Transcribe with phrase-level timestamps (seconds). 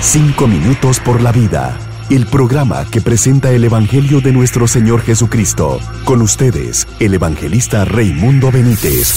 [0.00, 1.76] Cinco minutos por la vida.
[2.08, 5.80] El programa que presenta el Evangelio de nuestro Señor Jesucristo.
[6.04, 9.12] Con ustedes, el evangelista Raimundo Benítez.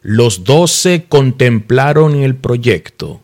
[0.00, 3.20] Los doce contemplaron el proyecto.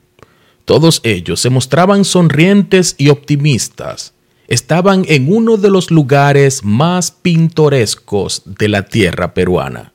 [0.66, 4.12] Todos ellos se mostraban sonrientes y optimistas.
[4.48, 9.91] Estaban en uno de los lugares más pintorescos de la tierra peruana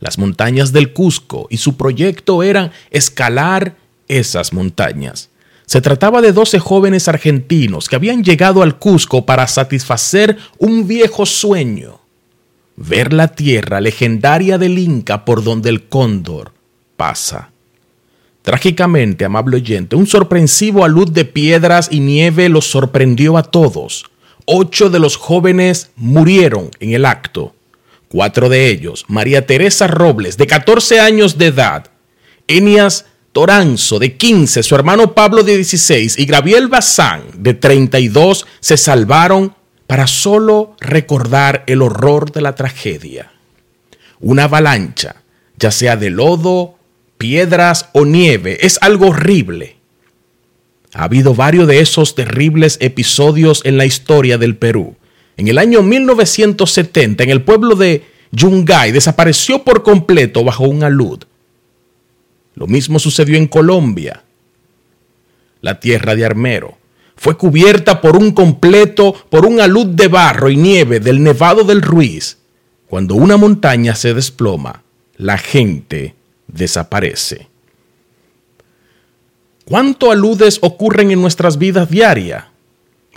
[0.00, 3.76] las montañas del Cusco y su proyecto era escalar
[4.08, 5.30] esas montañas.
[5.66, 11.26] Se trataba de 12 jóvenes argentinos que habían llegado al Cusco para satisfacer un viejo
[11.26, 12.00] sueño,
[12.76, 16.52] ver la tierra legendaria del Inca por donde el cóndor
[16.96, 17.50] pasa.
[18.42, 24.06] Trágicamente, amable oyente, un sorpresivo alud de piedras y nieve los sorprendió a todos.
[24.46, 27.54] Ocho de los jóvenes murieron en el acto
[28.08, 31.90] Cuatro de ellos, María Teresa Robles, de 14 años de edad,
[32.46, 38.78] Enias Toranzo, de 15, su hermano Pablo, de 16, y Gabriel Bazán, de 32, se
[38.78, 39.54] salvaron
[39.86, 43.32] para solo recordar el horror de la tragedia.
[44.20, 45.16] Una avalancha,
[45.58, 46.78] ya sea de lodo,
[47.18, 49.76] piedras o nieve, es algo horrible.
[50.94, 54.96] Ha habido varios de esos terribles episodios en la historia del Perú
[55.38, 61.20] en el año 1970, en el pueblo de Yungay, desapareció por completo bajo un alud.
[62.56, 64.24] Lo mismo sucedió en Colombia.
[65.60, 66.76] La tierra de Armero
[67.16, 71.82] fue cubierta por un completo, por un alud de barro y nieve del Nevado del
[71.82, 72.38] Ruiz.
[72.88, 74.82] Cuando una montaña se desploma,
[75.16, 76.16] la gente
[76.48, 77.46] desaparece.
[79.64, 82.46] ¿Cuánto aludes ocurren en nuestras vidas diarias?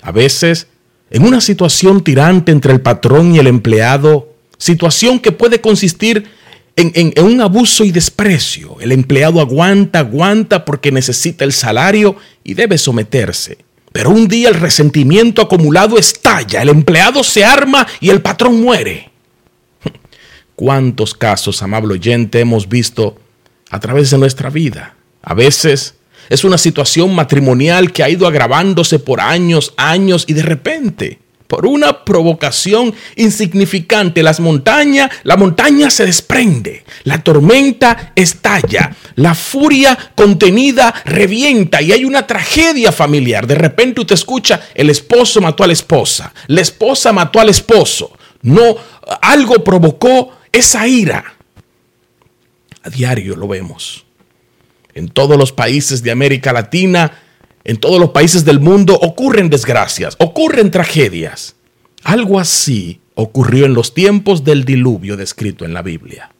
[0.03, 0.67] A veces
[1.11, 6.25] en una situación tirante entre el patrón y el empleado, situación que puede consistir
[6.77, 8.77] en, un abuso y desprecio.
[8.79, 13.57] El empleado aguanta, aguanta porque necesita el salario y debe someterse.
[13.91, 19.11] Pero un día el resentimiento acumulado estalla, el empleado se arma y el patrón muere.
[20.55, 23.17] ¿Cuántos casos, amable oyente, hemos visto
[23.69, 24.95] a través de nuestra vida?
[25.21, 25.95] A veces
[26.29, 31.19] es una situación matrimonial que ha ido agravándose por años, años y de repente,
[31.51, 39.97] por una provocación insignificante, las montañas, la montaña se desprende, la tormenta estalla, la furia
[40.15, 43.47] contenida revienta y hay una tragedia familiar.
[43.47, 48.13] De repente usted escucha, el esposo mató a la esposa, la esposa mató al esposo.
[48.43, 48.77] No,
[49.21, 51.35] algo provocó esa ira.
[52.83, 54.05] A diario lo vemos
[55.01, 57.11] en todos los países de América Latina,
[57.63, 61.55] en todos los países del mundo, ocurren desgracias, ocurren tragedias.
[62.03, 66.31] Algo así ocurrió en los tiempos del diluvio descrito en la Biblia.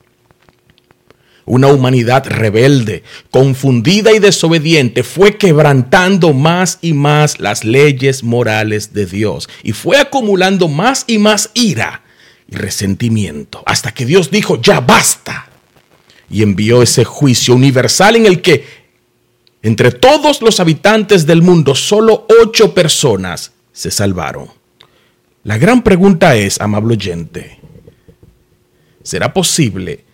[1.46, 3.02] Una humanidad rebelde,
[3.32, 9.98] confundida y desobediente fue quebrantando más y más las leyes morales de Dios y fue
[9.98, 12.04] acumulando más y más ira
[12.48, 15.51] y resentimiento hasta que Dios dijo, ya basta
[16.32, 18.66] y envió ese juicio universal en el que
[19.62, 24.50] entre todos los habitantes del mundo solo ocho personas se salvaron.
[25.44, 27.60] La gran pregunta es, amable oyente,
[29.04, 30.06] ¿será posible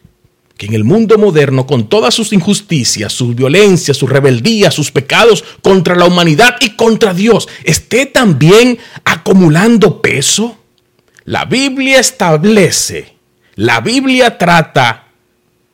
[0.58, 5.44] que en el mundo moderno, con todas sus injusticias, sus violencias, su rebeldía, sus pecados
[5.62, 10.58] contra la humanidad y contra Dios, esté también acumulando peso?
[11.26, 13.18] La Biblia establece,
[13.56, 15.07] la Biblia trata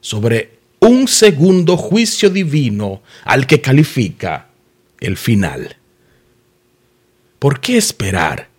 [0.04, 4.50] sobre un segundo juicio divino al que califica
[5.00, 5.78] el final.
[7.40, 8.50] ¿Por qué esperar?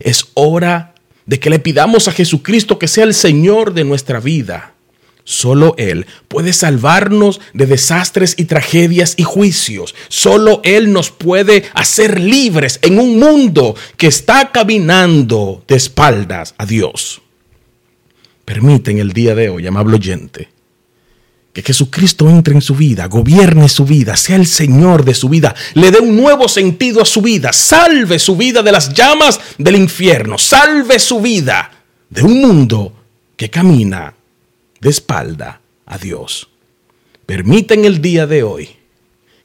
[0.00, 0.94] Es hora
[1.26, 4.74] de que le pidamos a Jesucristo que sea el Señor de nuestra vida.
[5.22, 9.94] Solo Él puede salvarnos de desastres y tragedias y juicios.
[10.08, 16.66] Solo Él nos puede hacer libres en un mundo que está caminando de espaldas a
[16.66, 17.22] Dios.
[18.44, 20.48] Permiten el día de hoy, amable oyente,
[21.52, 25.54] que Jesucristo entre en su vida, gobierne su vida, sea el Señor de su vida,
[25.74, 29.76] le dé un nuevo sentido a su vida, salve su vida de las llamas del
[29.76, 31.70] infierno, salve su vida
[32.08, 32.92] de un mundo
[33.36, 34.14] que camina
[34.80, 36.48] de espalda a Dios.
[37.26, 38.68] Permita en el día de hoy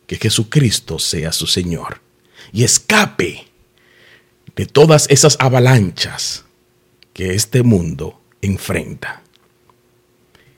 [0.06, 2.02] que Jesucristo sea su Señor
[2.52, 3.48] y escape
[4.56, 6.46] de todas esas avalanchas
[7.14, 9.25] que este mundo enfrenta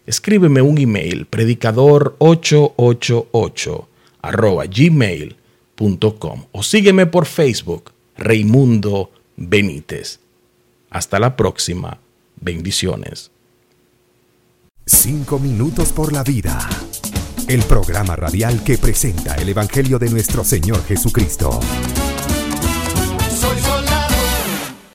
[0.07, 3.85] escríbeme un email predicador888
[4.23, 10.19] arroba gmail.com o sígueme por Facebook Raimundo Benítez.
[10.89, 11.99] Hasta la próxima.
[12.39, 13.29] Bendiciones.
[14.85, 16.57] Cinco minutos por la vida.
[17.47, 21.59] el programa radial que presenta el Evangelio de nuestro Señor Jesucristo.